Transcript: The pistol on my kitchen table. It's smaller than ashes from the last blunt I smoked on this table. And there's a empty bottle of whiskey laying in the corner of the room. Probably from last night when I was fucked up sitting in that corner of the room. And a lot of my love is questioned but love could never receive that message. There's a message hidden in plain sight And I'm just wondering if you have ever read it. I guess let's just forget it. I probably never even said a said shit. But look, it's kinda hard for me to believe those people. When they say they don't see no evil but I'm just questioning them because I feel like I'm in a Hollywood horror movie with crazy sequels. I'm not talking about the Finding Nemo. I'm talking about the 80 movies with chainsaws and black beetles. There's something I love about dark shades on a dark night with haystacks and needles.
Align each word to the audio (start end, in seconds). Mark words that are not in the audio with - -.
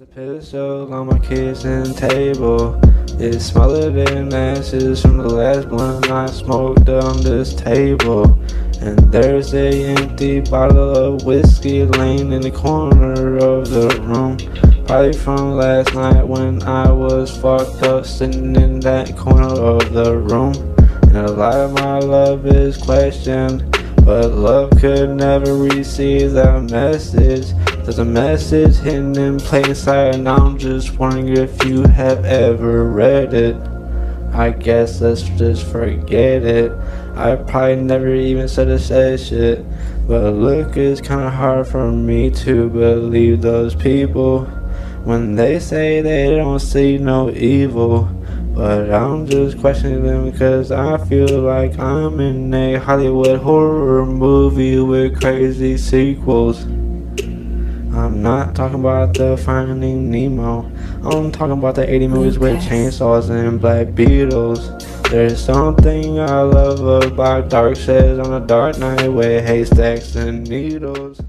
The 0.00 0.06
pistol 0.06 0.94
on 0.94 1.08
my 1.08 1.18
kitchen 1.18 1.92
table. 1.92 2.80
It's 3.20 3.44
smaller 3.44 3.90
than 3.90 4.32
ashes 4.32 5.02
from 5.02 5.18
the 5.18 5.28
last 5.28 5.68
blunt 5.68 6.10
I 6.10 6.24
smoked 6.24 6.88
on 6.88 7.20
this 7.20 7.52
table. 7.52 8.24
And 8.80 8.98
there's 9.12 9.52
a 9.52 9.94
empty 9.94 10.40
bottle 10.40 10.96
of 10.96 11.26
whiskey 11.26 11.84
laying 11.84 12.32
in 12.32 12.40
the 12.40 12.50
corner 12.50 13.36
of 13.36 13.68
the 13.68 13.90
room. 14.00 14.38
Probably 14.86 15.12
from 15.12 15.56
last 15.58 15.94
night 15.94 16.26
when 16.26 16.62
I 16.62 16.90
was 16.90 17.36
fucked 17.36 17.82
up 17.82 18.06
sitting 18.06 18.56
in 18.56 18.80
that 18.80 19.14
corner 19.18 19.52
of 19.52 19.92
the 19.92 20.16
room. 20.16 20.54
And 21.08 21.18
a 21.18 21.30
lot 21.30 21.56
of 21.56 21.72
my 21.72 21.98
love 21.98 22.46
is 22.46 22.78
questioned 22.78 23.79
but 23.96 24.32
love 24.32 24.70
could 24.80 25.10
never 25.10 25.56
receive 25.56 26.32
that 26.32 26.70
message. 26.70 27.52
There's 27.84 27.98
a 27.98 28.04
message 28.04 28.76
hidden 28.76 29.16
in 29.18 29.38
plain 29.38 29.74
sight 29.74 30.14
And 30.14 30.28
I'm 30.28 30.58
just 30.58 30.98
wondering 30.98 31.36
if 31.36 31.64
you 31.64 31.82
have 31.82 32.24
ever 32.24 32.84
read 32.90 33.34
it. 33.34 33.56
I 34.32 34.50
guess 34.50 35.00
let's 35.00 35.22
just 35.22 35.66
forget 35.66 36.42
it. 36.42 36.72
I 37.14 37.36
probably 37.36 37.76
never 37.76 38.14
even 38.14 38.48
said 38.48 38.68
a 38.68 38.78
said 38.78 39.20
shit. 39.20 39.64
But 40.06 40.34
look, 40.34 40.76
it's 40.76 41.00
kinda 41.00 41.30
hard 41.30 41.66
for 41.66 41.90
me 41.90 42.30
to 42.30 42.68
believe 42.68 43.42
those 43.42 43.74
people. 43.74 44.44
When 45.04 45.34
they 45.34 45.58
say 45.58 46.00
they 46.00 46.36
don't 46.36 46.60
see 46.60 46.98
no 46.98 47.30
evil 47.30 48.08
but 48.54 48.92
I'm 48.92 49.26
just 49.26 49.58
questioning 49.58 50.02
them 50.02 50.30
because 50.30 50.70
I 50.70 50.98
feel 51.06 51.40
like 51.40 51.78
I'm 51.78 52.20
in 52.20 52.52
a 52.52 52.74
Hollywood 52.74 53.40
horror 53.40 54.04
movie 54.04 54.80
with 54.80 55.20
crazy 55.20 55.76
sequels. 55.78 56.64
I'm 57.92 58.22
not 58.22 58.54
talking 58.54 58.80
about 58.80 59.14
the 59.14 59.36
Finding 59.36 60.10
Nemo. 60.10 60.70
I'm 61.02 61.32
talking 61.32 61.58
about 61.58 61.74
the 61.74 61.88
80 61.92 62.08
movies 62.08 62.38
with 62.38 62.62
chainsaws 62.62 63.30
and 63.30 63.60
black 63.60 63.94
beetles. 63.94 64.70
There's 65.10 65.42
something 65.42 66.20
I 66.20 66.42
love 66.42 66.80
about 67.04 67.48
dark 67.48 67.76
shades 67.76 68.18
on 68.18 68.42
a 68.42 68.46
dark 68.46 68.78
night 68.78 69.08
with 69.08 69.44
haystacks 69.44 70.14
and 70.14 70.48
needles. 70.48 71.20